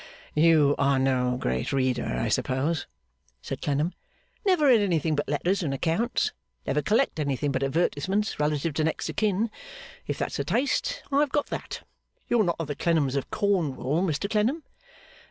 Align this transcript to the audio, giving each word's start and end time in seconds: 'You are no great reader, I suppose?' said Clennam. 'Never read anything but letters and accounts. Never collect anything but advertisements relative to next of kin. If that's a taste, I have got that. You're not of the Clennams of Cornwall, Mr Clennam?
'You 0.33 0.73
are 0.79 0.97
no 0.97 1.37
great 1.37 1.71
reader, 1.71 2.03
I 2.17 2.27
suppose?' 2.27 2.87
said 3.39 3.61
Clennam. 3.61 3.93
'Never 4.43 4.65
read 4.65 4.81
anything 4.81 5.15
but 5.15 5.29
letters 5.29 5.61
and 5.61 5.75
accounts. 5.75 6.33
Never 6.65 6.81
collect 6.81 7.19
anything 7.19 7.51
but 7.51 7.61
advertisements 7.61 8.39
relative 8.39 8.73
to 8.73 8.83
next 8.83 9.09
of 9.11 9.15
kin. 9.15 9.51
If 10.07 10.17
that's 10.17 10.39
a 10.39 10.43
taste, 10.43 11.03
I 11.11 11.19
have 11.19 11.29
got 11.31 11.49
that. 11.51 11.83
You're 12.27 12.43
not 12.43 12.55
of 12.59 12.65
the 12.65 12.75
Clennams 12.75 13.15
of 13.15 13.29
Cornwall, 13.29 14.01
Mr 14.01 14.27
Clennam? 14.27 14.63